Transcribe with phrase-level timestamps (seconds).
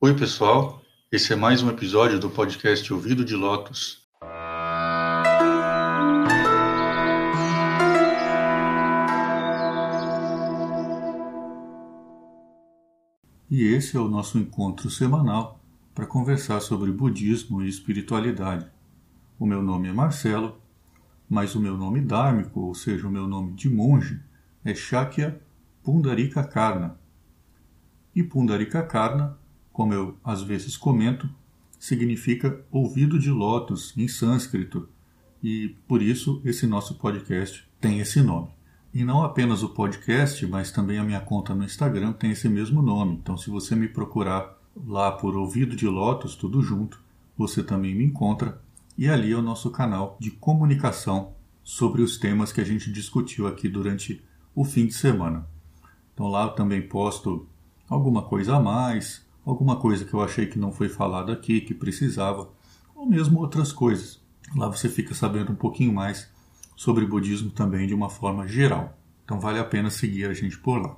[0.00, 0.80] Oi, pessoal.
[1.10, 4.06] Esse é mais um episódio do podcast Ouvido de Lotus.
[13.50, 15.60] E esse é o nosso encontro semanal
[15.92, 18.70] para conversar sobre budismo e espiritualidade.
[19.36, 20.62] O meu nome é Marcelo,
[21.28, 24.22] mas o meu nome dármico, ou seja, o meu nome de monge,
[24.64, 25.42] é Shakya
[25.82, 27.00] Pundarika Karna.
[28.14, 29.36] E Pundarika Karna
[29.78, 31.30] como eu às vezes comento,
[31.78, 34.88] significa ouvido de lótus em sânscrito,
[35.40, 38.48] e por isso esse nosso podcast tem esse nome.
[38.92, 42.82] E não apenas o podcast, mas também a minha conta no Instagram tem esse mesmo
[42.82, 43.20] nome.
[43.22, 47.00] Então, se você me procurar lá por Ouvido de Lotus, tudo junto,
[47.36, 48.60] você também me encontra.
[48.96, 53.46] E ali é o nosso canal de comunicação sobre os temas que a gente discutiu
[53.46, 54.24] aqui durante
[54.56, 55.46] o fim de semana.
[56.12, 57.46] Então, lá eu também posto
[57.88, 61.74] alguma coisa a mais, alguma coisa que eu achei que não foi falado aqui, que
[61.74, 62.50] precisava,
[62.94, 64.20] ou mesmo outras coisas.
[64.56, 66.30] Lá você fica sabendo um pouquinho mais
[66.76, 68.98] sobre budismo também de uma forma geral.
[69.24, 70.96] Então vale a pena seguir a gente por lá.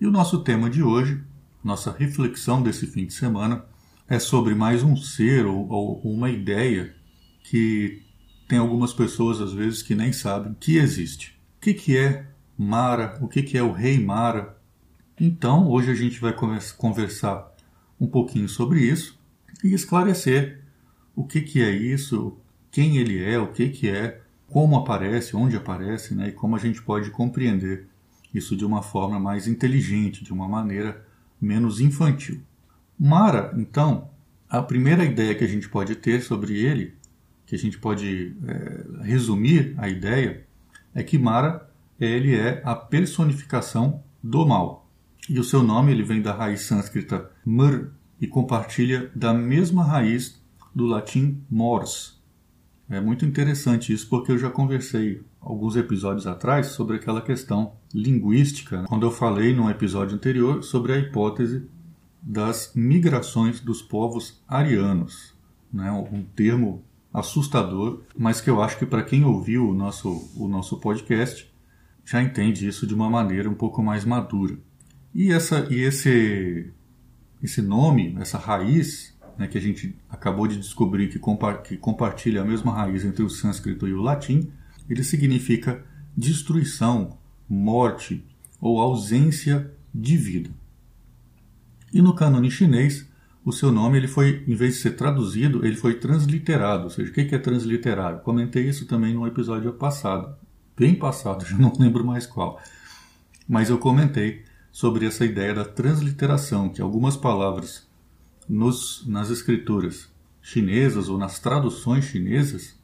[0.00, 1.22] E o nosso tema de hoje,
[1.62, 3.64] nossa reflexão desse fim de semana,
[4.08, 6.94] é sobre mais um ser ou, ou uma ideia
[7.44, 8.02] que
[8.48, 11.38] tem algumas pessoas às vezes que nem sabem que existe.
[11.56, 13.18] O que, que é Mara?
[13.20, 14.58] O que, que é o Rei Mara?
[15.18, 16.34] Então, hoje a gente vai
[16.76, 17.53] conversar
[18.04, 19.18] um pouquinho sobre isso
[19.62, 20.60] e esclarecer
[21.16, 22.36] o que, que é isso,
[22.70, 26.58] quem ele é, o que, que é, como aparece, onde aparece, né, e como a
[26.58, 27.86] gente pode compreender
[28.32, 31.04] isso de uma forma mais inteligente, de uma maneira
[31.40, 32.40] menos infantil.
[32.98, 34.10] Mara, então,
[34.48, 36.94] a primeira ideia que a gente pode ter sobre ele,
[37.46, 40.44] que a gente pode é, resumir a ideia,
[40.94, 44.83] é que Mara ele é a personificação do mal.
[45.28, 50.40] E o seu nome ele vem da raiz sânscrita mur e compartilha da mesma raiz
[50.74, 52.22] do latim mors.
[52.90, 58.84] É muito interessante isso porque eu já conversei alguns episódios atrás sobre aquela questão linguística,
[58.86, 61.66] quando eu falei num episódio anterior sobre a hipótese
[62.20, 65.34] das migrações dos povos arianos,
[65.72, 65.90] né?
[65.90, 66.82] um termo
[67.12, 71.50] assustador, mas que eu acho que para quem ouviu o nosso, o nosso podcast
[72.04, 74.58] já entende isso de uma maneira um pouco mais madura.
[75.14, 76.70] E, essa, e esse,
[77.42, 82.42] esse nome, essa raiz, né, que a gente acabou de descobrir que, compa que compartilha
[82.42, 84.50] a mesma raiz entre o sânscrito e o latim,
[84.88, 85.84] ele significa
[86.16, 87.16] destruição,
[87.48, 88.24] morte
[88.60, 90.50] ou ausência de vida.
[91.92, 93.08] E no cânone chinês,
[93.44, 96.84] o seu nome ele foi, em vez de ser traduzido, ele foi transliterado.
[96.84, 98.22] Ou seja, o que é transliterado?
[98.22, 100.34] Comentei isso também no episódio passado,
[100.76, 102.60] bem passado, já não lembro mais qual.
[103.46, 104.43] Mas eu comentei
[104.74, 107.88] sobre essa ideia da transliteração, que algumas palavras
[108.48, 110.12] nos, nas escrituras
[110.42, 112.76] chinesas ou nas traduções chinesas,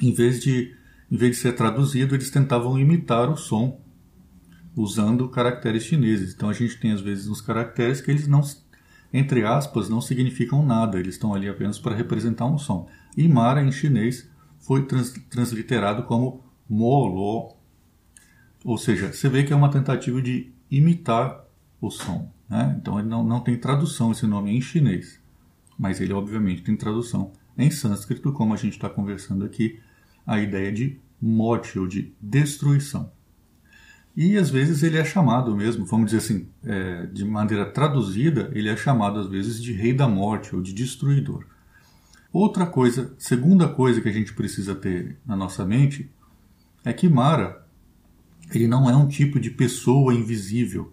[0.00, 0.72] em vez de
[1.10, 3.80] em vez de ser traduzido, eles tentavam imitar o som
[4.76, 6.32] usando caracteres chineses.
[6.32, 8.40] Então a gente tem às vezes uns caracteres que eles não,
[9.12, 12.88] entre aspas, não significam nada, eles estão ali apenas para representar um som.
[13.16, 14.30] E Mara em chinês
[14.60, 17.56] foi trans, transliterado como Molo,
[18.64, 21.44] ou seja, você vê que é uma tentativa de imitar
[21.80, 22.30] o som.
[22.48, 22.76] Né?
[22.80, 25.20] Então ele não, não tem tradução esse nome em chinês,
[25.78, 29.80] mas ele obviamente tem tradução em sânscrito, como a gente está conversando aqui,
[30.26, 33.10] a ideia de morte ou de destruição.
[34.16, 38.68] E às vezes ele é chamado mesmo, vamos dizer assim, é, de maneira traduzida, ele
[38.68, 41.46] é chamado às vezes de rei da morte ou de destruidor.
[42.32, 46.10] Outra coisa, segunda coisa que a gente precisa ter na nossa mente
[46.84, 47.61] é que Mara
[48.58, 50.92] ele não é um tipo de pessoa invisível,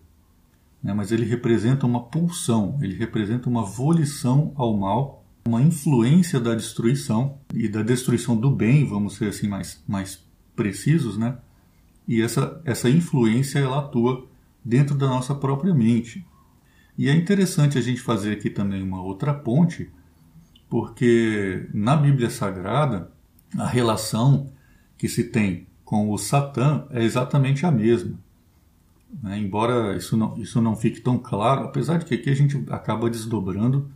[0.82, 6.54] né, mas ele representa uma pulsão, ele representa uma volição ao mal, uma influência da
[6.56, 10.24] destruição e da destruição do bem, vamos ser assim mais, mais
[10.56, 11.38] precisos, né?
[12.08, 14.28] E essa, essa influência ela atua
[14.64, 16.26] dentro da nossa própria mente.
[16.98, 19.90] E é interessante a gente fazer aqui também uma outra ponte,
[20.70, 23.12] porque na Bíblia Sagrada
[23.58, 24.52] a relação
[24.98, 28.14] que se tem com o Satã é exatamente a mesma.
[29.24, 29.40] Né?
[29.40, 33.10] Embora isso não, isso não fique tão claro, apesar de que aqui a gente acaba
[33.10, 33.90] desdobrando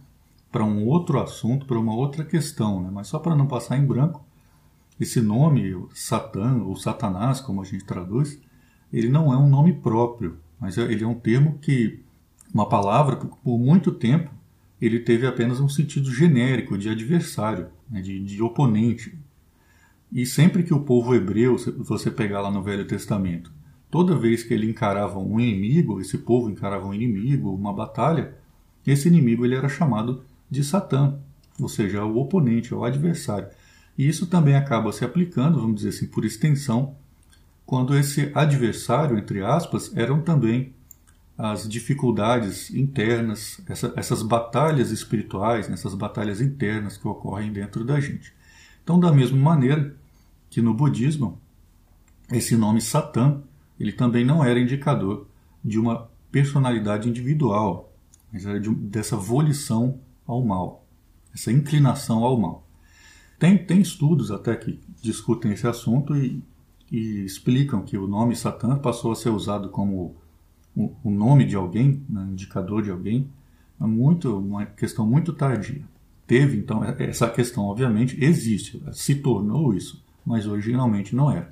[0.51, 2.89] para um outro assunto, para uma outra questão, né?
[2.91, 4.25] mas só para não passar em branco,
[4.99, 8.41] esse nome, Satã ou Satanás, como a gente traduz,
[8.91, 12.03] ele não é um nome próprio, mas é, ele é um termo que,
[12.51, 14.31] uma palavra que por muito tempo
[14.81, 18.01] ele teve apenas um sentido genérico de adversário, né?
[18.01, 19.15] de, de oponente,
[20.13, 23.51] e sempre que o povo hebreu, você pegar lá no Velho Testamento,
[23.89, 28.35] toda vez que ele encarava um inimigo, esse povo encarava um inimigo, uma batalha,
[28.85, 31.17] esse inimigo ele era chamado de Satã,
[31.59, 33.47] ou seja, o oponente, o adversário.
[33.97, 36.95] E isso também acaba se aplicando, vamos dizer assim, por extensão,
[37.65, 40.73] quando esse adversário, entre aspas, eram também
[41.35, 47.99] as dificuldades internas, essa, essas batalhas espirituais, né, essas batalhas internas que ocorrem dentro da
[47.99, 48.31] gente.
[48.83, 49.95] Então, da mesma maneira
[50.53, 51.41] que no budismo,
[52.31, 53.41] esse nome Satã,
[53.79, 55.25] ele também não era indicador
[55.65, 57.91] de uma personalidade individual,
[58.31, 60.85] mas era de, dessa volição ao mal,
[61.33, 62.67] essa inclinação ao mal.
[63.39, 66.39] Tem, tem estudos até que discutem esse assunto e,
[66.91, 70.15] e explicam que o nome Satã passou a ser usado como
[70.75, 73.27] o, o nome de alguém, né, indicador de alguém,
[73.79, 75.83] muito, uma questão muito tardia.
[76.27, 81.51] Teve, então, essa questão, obviamente, existe, se tornou isso, mas originalmente não era.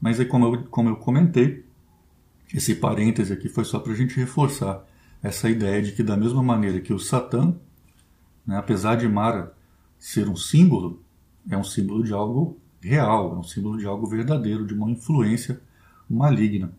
[0.00, 1.64] Mas aí, como eu, como eu comentei,
[2.52, 4.84] esse parêntese aqui foi só para a gente reforçar
[5.22, 7.54] essa ideia de que, da mesma maneira que o Satã,
[8.46, 9.54] né, apesar de Mara
[9.98, 11.02] ser um símbolo,
[11.48, 15.60] é um símbolo de algo real, é um símbolo de algo verdadeiro, de uma influência
[16.08, 16.72] maligna,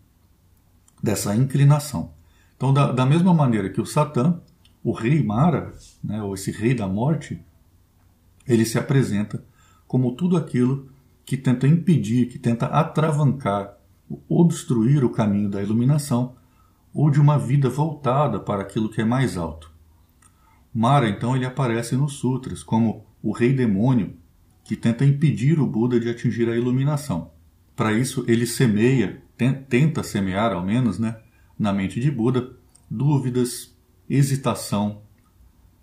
[1.02, 2.12] dessa inclinação.
[2.56, 4.40] Então, da, da mesma maneira que o Satã,
[4.84, 7.44] o rei Mara, né, ou esse rei da morte,
[8.48, 9.44] ele se apresenta
[9.88, 10.90] como tudo aquilo
[11.26, 13.78] que tenta impedir, que tenta atravancar,
[14.30, 16.36] obstruir o caminho da iluminação
[16.94, 19.72] ou de uma vida voltada para aquilo que é mais alto.
[20.74, 24.14] Mara, então, ele aparece nos sutras como o rei demônio
[24.64, 27.32] que tenta impedir o Buda de atingir a iluminação.
[27.76, 29.22] Para isso, ele semeia,
[29.70, 31.18] tenta semear ao menos, né,
[31.58, 32.52] na mente de Buda,
[32.90, 33.76] dúvidas,
[34.10, 35.02] hesitação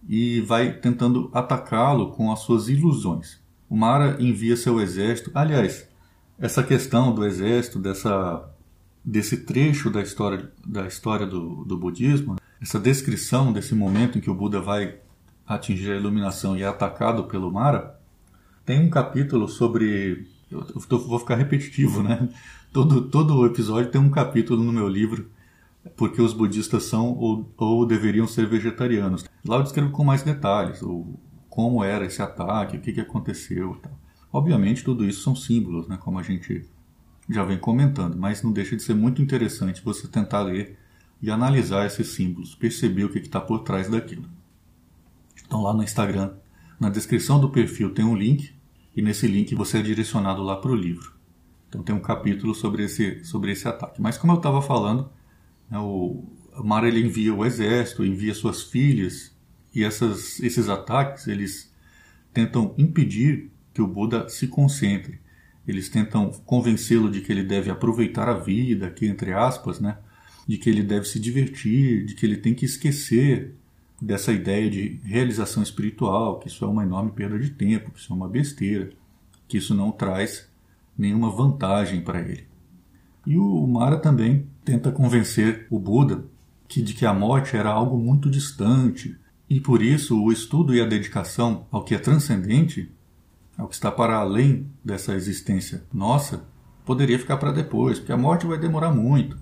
[0.08, 3.41] e vai tentando atacá-lo com as suas ilusões.
[3.72, 5.30] O Mara envia seu exército.
[5.32, 5.88] Aliás,
[6.38, 8.46] essa questão do exército, dessa,
[9.02, 14.28] desse trecho da história, da história do, do budismo, essa descrição desse momento em que
[14.28, 14.96] o Buda vai
[15.46, 17.98] atingir a iluminação e é atacado pelo Mara,
[18.66, 20.26] tem um capítulo sobre.
[20.50, 22.28] Eu vou ficar repetitivo, né?
[22.74, 25.30] Todo, todo episódio tem um capítulo no meu livro,
[25.96, 29.24] porque os budistas são ou, ou deveriam ser vegetarianos.
[29.42, 31.18] Lá eu descrevo com mais detalhes o,
[31.52, 33.78] como era esse ataque, o que, que aconteceu.
[33.82, 33.92] Tal.
[34.32, 35.98] Obviamente, tudo isso são símbolos, né?
[36.00, 36.66] como a gente
[37.28, 40.78] já vem comentando, mas não deixa de ser muito interessante você tentar ler
[41.20, 44.24] e analisar esses símbolos, perceber o que está por trás daquilo.
[45.46, 46.32] Então lá no Instagram,
[46.80, 48.54] na descrição do perfil tem um link
[48.96, 51.12] e nesse link você é direcionado lá para o livro.
[51.68, 54.00] Então tem um capítulo sobre esse, sobre esse ataque.
[54.00, 55.10] Mas como eu estava falando,
[55.70, 56.24] né, o
[56.64, 59.31] Mara envia o exército, envia suas filhas
[59.74, 61.72] e essas, esses ataques eles
[62.32, 65.20] tentam impedir que o Buda se concentre.
[65.66, 69.96] Eles tentam convencê-lo de que ele deve aproveitar a vida, aqui entre aspas, né?
[70.46, 73.54] de que ele deve se divertir, de que ele tem que esquecer
[74.00, 78.12] dessa ideia de realização espiritual, que isso é uma enorme perda de tempo, que isso
[78.12, 78.90] é uma besteira,
[79.46, 80.50] que isso não traz
[80.98, 82.46] nenhuma vantagem para ele.
[83.24, 86.24] E o Mara também tenta convencer o Buda
[86.66, 89.16] que, de que a morte era algo muito distante,
[89.52, 92.90] e por isso o estudo e a dedicação ao que é transcendente,
[93.54, 96.46] ao que está para além dessa existência nossa,
[96.86, 99.36] poderia ficar para depois, porque a morte vai demorar muito.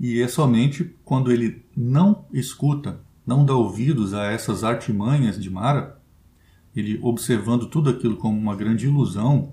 [0.00, 6.00] E é somente quando ele não escuta não dá ouvidos a essas artimanhas de Mara,
[6.74, 9.52] ele observando tudo aquilo como uma grande ilusão,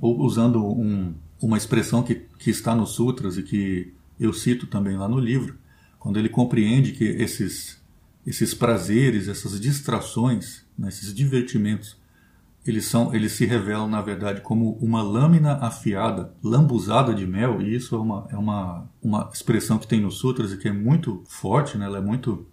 [0.00, 1.12] ou usando um,
[1.42, 5.58] uma expressão que, que está nos sutras e que eu cito também lá no livro,
[5.98, 7.79] quando ele compreende que esses,
[8.26, 11.98] esses prazeres, essas distrações, né, esses divertimentos,
[12.66, 17.74] eles são, eles se revelam na verdade como uma lâmina afiada, lambuzada de mel, e
[17.74, 21.22] isso é uma, é uma, uma expressão que tem nos sutras e que é muito
[21.26, 22.46] forte, né, ela é muito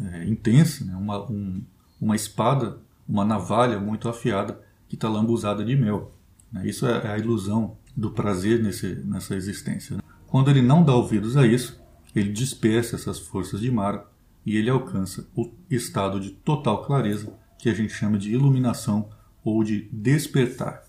[0.00, 0.94] é, intensa, né?
[0.96, 1.62] uma, um,
[2.00, 2.78] uma espada,
[3.08, 6.12] uma navalha muito afiada que está lambuzada de mel.
[6.50, 6.66] Né?
[6.66, 9.96] Isso é, é a ilusão do prazer nesse, nessa existência.
[9.96, 10.02] Né?
[10.26, 11.80] Quando ele não dá ouvidos a isso,
[12.14, 14.06] ele dispersa essas forças de Mara
[14.44, 19.08] e ele alcança o estado de total clareza que a gente chama de iluminação
[19.42, 20.84] ou de despertar.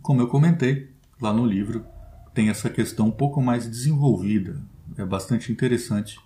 [0.00, 0.90] Como eu comentei
[1.20, 1.84] lá no livro,
[2.32, 4.60] tem essa questão um pouco mais desenvolvida,
[4.96, 6.18] é bastante interessante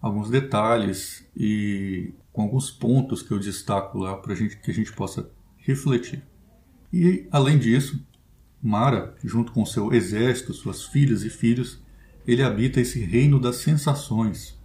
[0.00, 4.92] alguns detalhes e com alguns pontos que eu destaco lá para gente que a gente
[4.92, 6.22] possa refletir.
[6.92, 8.04] E além disso,
[8.62, 11.82] Mara, junto com seu exército, suas filhas e filhos,
[12.26, 14.58] ele habita esse reino das sensações.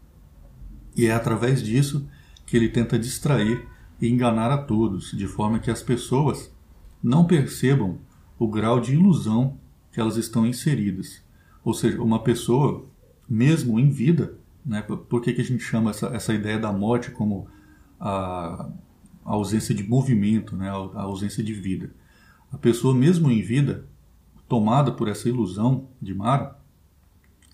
[0.95, 2.07] E é através disso
[2.45, 3.67] que ele tenta distrair
[3.99, 6.53] e enganar a todos, de forma que as pessoas
[7.01, 7.97] não percebam
[8.37, 9.57] o grau de ilusão
[9.91, 11.23] que elas estão inseridas.
[11.63, 12.85] Ou seja, uma pessoa,
[13.27, 14.81] mesmo em vida, Né?
[14.81, 17.47] Por que, que a gente chama essa, essa ideia da morte como
[17.99, 18.67] a,
[19.23, 20.69] a ausência de movimento, né?
[20.69, 21.91] a ausência de vida?
[22.51, 23.85] A pessoa, mesmo em vida,
[24.49, 26.57] tomada por essa ilusão de Mara,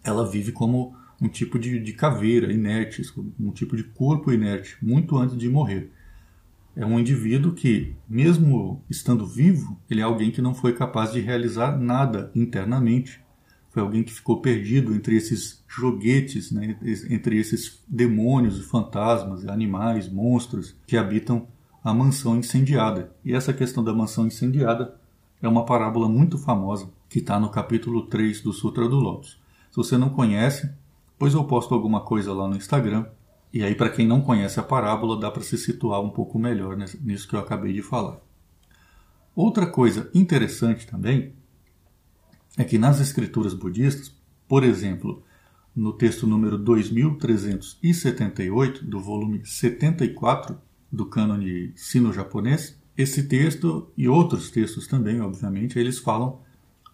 [0.03, 3.03] ela vive como um tipo de, de caveira inerte,
[3.39, 5.91] um tipo de corpo inerte, muito antes de morrer.
[6.75, 11.19] É um indivíduo que, mesmo estando vivo, ele é alguém que não foi capaz de
[11.19, 13.21] realizar nada internamente.
[13.69, 16.77] Foi alguém que ficou perdido entre esses joguetes, né,
[17.09, 21.47] entre esses demônios fantasmas, animais, monstros que habitam
[21.83, 23.13] a mansão incendiada.
[23.23, 24.95] E essa questão da mansão incendiada
[25.41, 29.41] é uma parábola muito famosa que está no capítulo 3 do Sutra do Lótus.
[29.69, 30.71] Se você não conhece,
[31.21, 33.05] pois eu posto alguma coisa lá no Instagram.
[33.53, 36.75] E aí, para quem não conhece a parábola, dá para se situar um pouco melhor
[36.75, 38.19] nisso que eu acabei de falar.
[39.35, 41.35] Outra coisa interessante também
[42.57, 44.11] é que nas escrituras budistas,
[44.47, 45.23] por exemplo,
[45.75, 50.57] no texto número 2378 do volume 74
[50.91, 56.41] do cânone sino-japonês, esse texto e outros textos também, obviamente, eles falam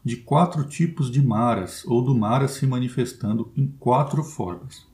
[0.08, 4.88] de quatro tipos de maras, ou do mara se manifestando em quatro formas.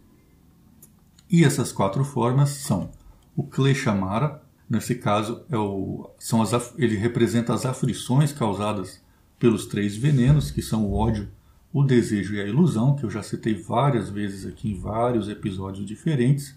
[1.30, 2.90] E essas quatro formas são
[3.36, 9.02] o Kleshamara, nesse caso é o, são as, ele representa as aflições causadas
[9.38, 11.30] pelos três venenos, que são o ódio,
[11.72, 15.86] o desejo e a ilusão, que eu já citei várias vezes aqui em vários episódios
[15.86, 16.56] diferentes.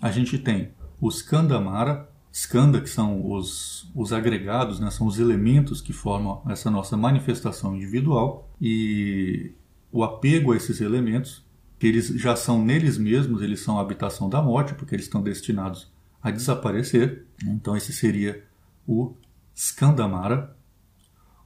[0.00, 5.80] A gente tem o Skandamara, skanda, que são os, os agregados, né, são os elementos
[5.80, 9.52] que formam essa nossa manifestação individual, e
[9.90, 11.42] o apego a esses elementos,
[11.78, 15.22] que eles já são neles mesmos, eles são a habitação da morte, porque eles estão
[15.22, 15.90] destinados
[16.22, 17.24] a desaparecer.
[17.42, 17.52] Né?
[17.54, 18.44] Então, esse seria
[18.86, 19.14] o
[19.54, 20.54] Skandamara.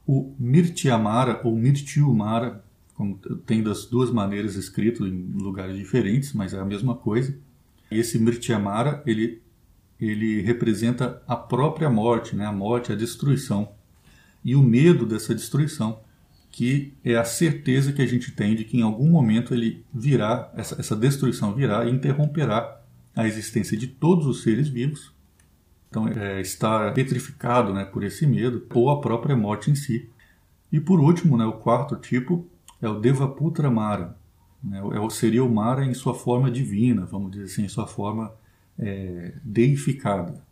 [0.05, 3.17] O Mirtyamara ou Mirtyumara, como
[3.47, 7.39] tem das duas maneiras escrito em lugares diferentes, mas é a mesma coisa.
[7.89, 9.41] Esse Mirtyamara, ele
[10.01, 12.47] ele representa a própria morte, né?
[12.47, 13.73] a morte, a destruição.
[14.43, 16.01] E o medo dessa destruição,
[16.51, 20.51] que é a certeza que a gente tem de que em algum momento ele virá,
[20.57, 22.81] essa, essa destruição virá e interromperá
[23.15, 25.13] a existência de todos os seres vivos.
[25.89, 30.09] Então, é, estar petrificado né, por esse medo, ou a própria morte em si.
[30.73, 32.47] E por último, né, o quarto tipo
[32.81, 34.17] é o Devaputra Mara.
[34.63, 38.33] Né, é, seria o Mara em sua forma divina, vamos dizer assim, em sua forma
[38.79, 40.43] é, deificada.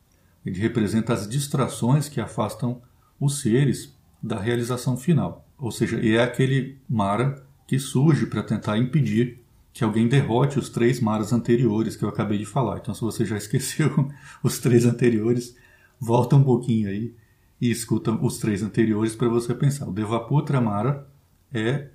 [0.44, 2.80] Ele representa as distrações que afastam
[3.20, 5.46] os seres da realização final.
[5.58, 9.40] Ou seja, é aquele Mara que surge para tentar impedir
[9.72, 12.78] que alguém derrote os três Maras anteriores que eu acabei de falar.
[12.78, 14.10] Então, se você já esqueceu
[14.42, 15.56] os três anteriores,
[16.00, 17.14] volta um pouquinho aí
[17.60, 19.88] e escuta os três anteriores para você pensar.
[19.88, 21.06] O Devaputra Mara
[21.52, 21.88] é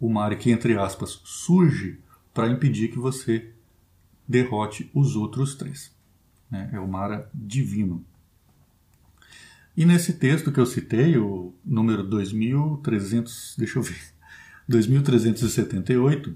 [0.00, 1.98] o Mara que, entre aspas, surge
[2.32, 3.53] para impedir que você
[4.26, 5.94] derrote os outros três.
[6.50, 6.70] Né?
[6.72, 8.04] É o Mara divino.
[9.76, 14.00] E nesse texto que eu citei, o número 2300, deixa eu ver,
[14.68, 16.34] 2378,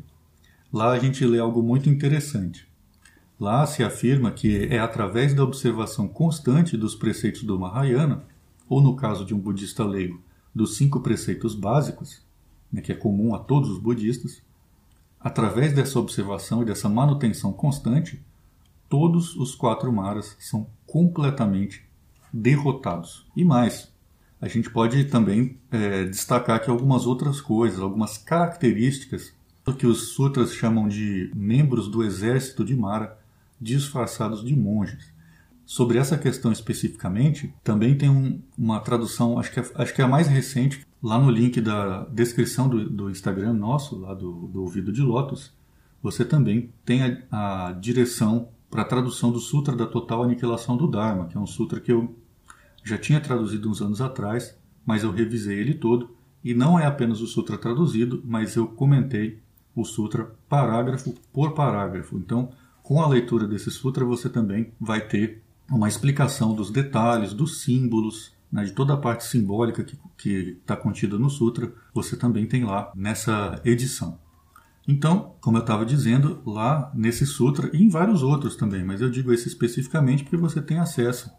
[0.73, 2.66] lá a gente lê algo muito interessante.
[3.38, 8.25] Lá se afirma que é através da observação constante dos preceitos do Mahayana,
[8.68, 10.21] ou no caso de um budista leigo,
[10.52, 12.21] dos cinco preceitos básicos,
[12.73, 14.42] né, que é comum a todos os budistas,
[15.21, 18.25] Através dessa observação e dessa manutenção constante,
[18.89, 21.85] todos os quatro maras são completamente
[22.33, 23.27] derrotados.
[23.37, 23.93] E mais,
[24.41, 29.37] a gente pode também é, destacar aqui algumas outras coisas, algumas características
[29.77, 33.19] que os sutras chamam de membros do exército de Mara
[33.61, 35.13] disfarçados de monges.
[35.69, 40.05] Sobre essa questão especificamente, também tem um, uma tradução, acho que, é, acho que é
[40.07, 44.63] a mais recente, lá no link da descrição do, do Instagram nosso, lá do, do
[44.63, 45.53] Ouvido de Lotus,
[46.03, 50.91] você também tem a, a direção para a tradução do Sutra da Total Aniquilação do
[50.91, 52.17] Dharma, que é um sutra que eu
[52.83, 57.21] já tinha traduzido uns anos atrás, mas eu revisei ele todo, e não é apenas
[57.21, 59.43] o sutra traduzido, mas eu comentei
[59.77, 62.17] o sutra parágrafo por parágrafo.
[62.17, 62.49] Então,
[62.83, 68.33] com a leitura desse sutra, você também vai ter uma explicação dos detalhes, dos símbolos,
[68.51, 69.85] né, de toda a parte simbólica
[70.17, 74.19] que está contida no Sutra, você também tem lá nessa edição.
[74.87, 79.11] Então, como eu estava dizendo, lá nesse Sutra e em vários outros também, mas eu
[79.11, 81.31] digo esse especificamente porque você tem acesso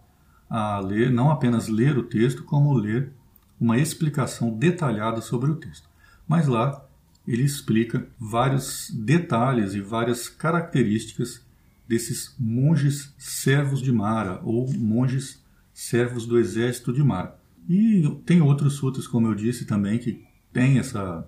[0.48, 3.12] a ler, não apenas ler o texto, como ler
[3.60, 5.90] uma explicação detalhada sobre o texto.
[6.28, 6.86] Mas lá
[7.28, 11.44] ele explica vários detalhes e várias características
[11.90, 15.44] desses monges servos de Mara, ou monges
[15.74, 17.36] servos do exército de Mara.
[17.68, 21.28] E tem outros sutras, como eu disse também, que tem essa,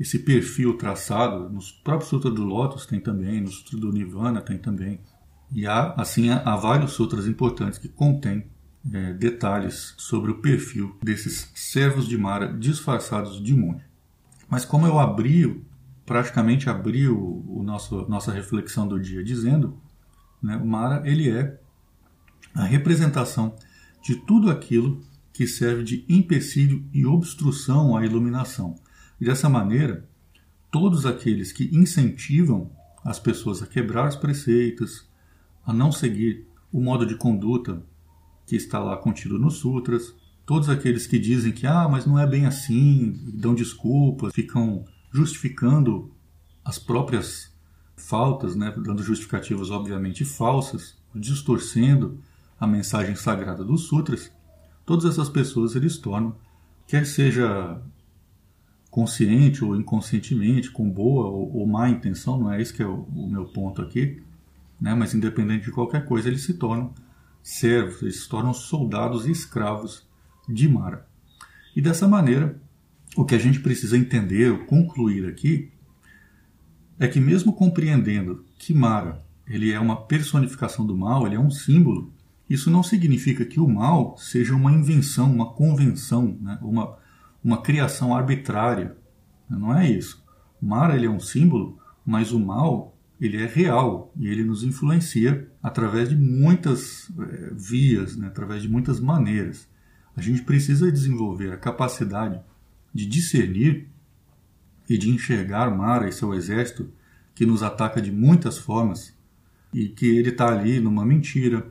[0.00, 4.56] esse perfil traçado, nos próprios sutras do Lotus tem também, no Sutra do Nirvana tem
[4.56, 5.00] também.
[5.52, 8.46] E há, assim, há vários sutras importantes que contêm
[8.90, 13.84] é, detalhes sobre o perfil desses servos de Mara disfarçados de monge.
[14.48, 15.62] Mas como eu abri,
[16.04, 19.78] praticamente abri o, nosso, nossa reflexão do dia dizendo,
[20.42, 21.58] né, o Mara ele é
[22.54, 23.56] a representação
[24.02, 25.00] de tudo aquilo
[25.32, 28.76] que serve de empecilho e obstrução à iluminação.
[29.20, 30.08] Dessa maneira,
[30.70, 32.70] todos aqueles que incentivam
[33.02, 35.08] as pessoas a quebrar os preceitos,
[35.66, 37.82] a não seguir o modo de conduta
[38.46, 42.26] que está lá contido nos sutras, todos aqueles que dizem que ah, mas não é
[42.26, 44.84] bem assim, dão desculpas, ficam
[45.14, 46.10] justificando
[46.64, 47.54] as próprias
[47.96, 52.18] faltas, né, dando justificativas obviamente falsas, distorcendo
[52.58, 54.32] a mensagem sagrada dos sutras,
[54.84, 56.34] todas essas pessoas eles tornam,
[56.88, 57.80] quer seja
[58.90, 63.02] consciente ou inconscientemente, com boa ou, ou má intenção, não é esse que é o,
[63.02, 64.20] o meu ponto aqui,
[64.80, 64.94] né?
[64.94, 66.92] mas independente de qualquer coisa, eles se tornam
[67.40, 70.04] servos, eles se tornam soldados e escravos
[70.48, 71.06] de Mara.
[71.76, 72.60] E dessa maneira,
[73.16, 75.70] o que a gente precisa entender ou concluir aqui
[76.98, 81.50] é que mesmo compreendendo que Mara ele é uma personificação do mal, ele é um
[81.50, 82.12] símbolo,
[82.48, 86.58] isso não significa que o mal seja uma invenção, uma convenção, né?
[86.62, 86.96] uma,
[87.42, 88.96] uma criação arbitrária.
[89.48, 90.22] Não é isso.
[90.60, 95.48] Mara ele é um símbolo, mas o mal ele é real e ele nos influencia
[95.62, 98.26] através de muitas é, vias, né?
[98.26, 99.68] através de muitas maneiras.
[100.16, 102.40] A gente precisa desenvolver a capacidade
[102.94, 103.88] de discernir
[104.88, 106.88] e de enxergar Mara e seu exército
[107.34, 109.12] que nos ataca de muitas formas
[109.72, 111.66] e que ele está ali numa mentira,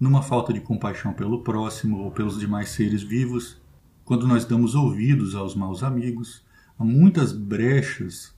[0.00, 3.60] numa falta de compaixão pelo próximo ou pelos demais seres vivos,
[4.04, 6.44] quando nós damos ouvidos aos maus amigos,
[6.78, 8.34] há muitas brechas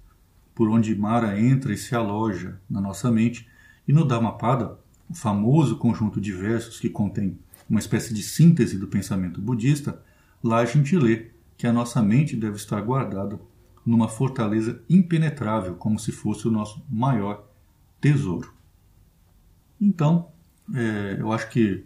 [0.54, 3.48] por onde Mara entra e se aloja na nossa mente,
[3.86, 7.38] e no Dhammapada, o famoso conjunto de versos que contém
[7.70, 10.02] uma espécie de síntese do pensamento budista,
[10.42, 13.38] lá a gente lê que a nossa mente deve estar guardada
[13.84, 17.50] numa fortaleza impenetrável, como se fosse o nosso maior
[18.00, 18.54] tesouro.
[19.80, 20.30] Então,
[20.72, 21.84] é, eu acho que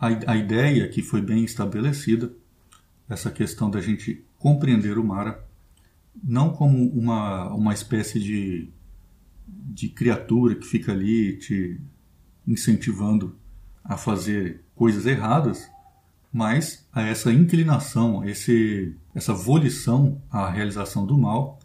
[0.00, 2.32] a, a ideia que foi bem estabelecida,
[3.08, 5.46] essa questão da gente compreender o Mara,
[6.22, 8.70] não como uma, uma espécie de,
[9.46, 11.80] de criatura que fica ali te
[12.46, 13.36] incentivando
[13.84, 15.70] a fazer coisas erradas,
[16.32, 21.58] mas a essa inclinação, esse, essa volição à realização do mal,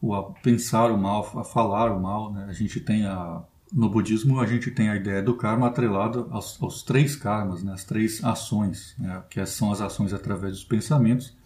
[0.00, 2.32] ou a pensar o mal, a falar o mal.
[2.32, 2.46] Né?
[2.48, 6.60] A gente tem a, no budismo a gente tem a ideia do karma atrelada aos,
[6.62, 11.36] aos três karmas, né, as três ações, né, que são as ações através dos pensamentos,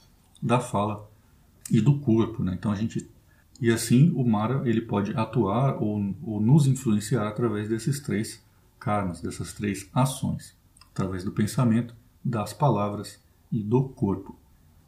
[0.43, 1.09] da fala
[1.71, 2.43] e do corpo.
[2.43, 2.55] Né?
[2.55, 3.09] Então a gente
[3.61, 8.43] e assim o Mara ele pode atuar ou, ou nos influenciar através desses três
[8.79, 10.57] karmas, dessas três ações,
[10.93, 14.39] através do pensamento, das palavras e do corpo.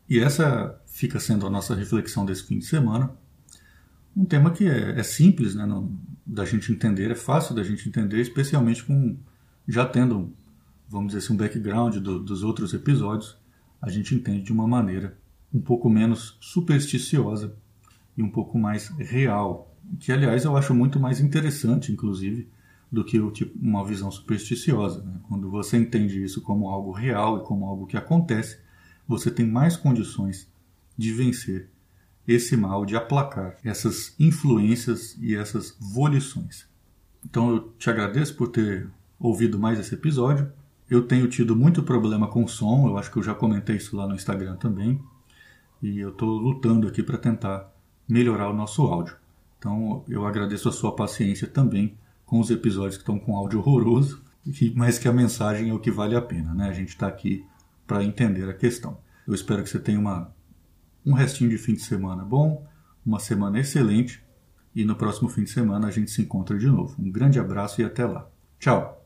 [0.08, 3.16] E essa fica sendo a nossa reflexão desse fim de semana.
[4.14, 5.64] Um tema que é, é simples, né?
[5.64, 5.90] Não,
[6.26, 9.16] da gente entender, é fácil da gente entender, especialmente com
[9.66, 10.32] já tendo,
[10.88, 13.36] vamos dizer assim, um background do, dos outros episódios,
[13.80, 15.16] a gente entende de uma maneira
[15.52, 17.54] um pouco menos supersticiosa
[18.16, 22.48] e um pouco mais real, que aliás eu acho muito mais interessante, inclusive,
[22.92, 25.02] do que tipo, uma visão supersticiosa.
[25.02, 25.14] Né?
[25.26, 28.58] Quando você entende isso como algo real e como algo que acontece,
[29.08, 30.46] você tem mais condições
[30.96, 31.70] de vencer
[32.28, 36.68] esse mal, de aplacar essas influências e essas volições.
[37.24, 40.52] Então eu te agradeço por ter ouvido mais esse episódio.
[40.90, 44.06] Eu tenho tido muito problema com som, eu acho que eu já comentei isso lá
[44.06, 45.00] no Instagram também.
[45.82, 47.72] E eu estou lutando aqui para tentar
[48.06, 49.16] melhorar o nosso áudio.
[49.58, 51.96] Então eu agradeço a sua paciência também
[52.32, 54.22] com os episódios que estão com áudio horroroso,
[54.74, 56.54] mas que a mensagem é o que vale a pena.
[56.54, 56.66] Né?
[56.66, 57.44] A gente está aqui
[57.86, 58.96] para entender a questão.
[59.28, 60.34] Eu espero que você tenha uma
[61.04, 62.66] um restinho de fim de semana bom,
[63.04, 64.24] uma semana excelente
[64.74, 66.96] e no próximo fim de semana a gente se encontra de novo.
[66.98, 68.26] Um grande abraço e até lá.
[68.58, 69.01] Tchau!